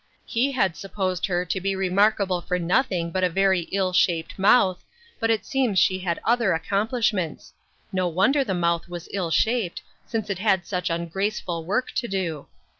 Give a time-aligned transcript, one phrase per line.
[0.25, 4.83] He had supposed her to be remarkable for nothing but a very ill shaped mouth,
[5.19, 7.53] but it seems she had other accomplishments;
[7.93, 12.47] no wonder the mouth was ill shaped, since it had such ungraceful work to do.